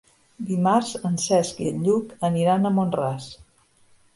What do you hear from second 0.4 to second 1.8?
Dimarts en Cesc i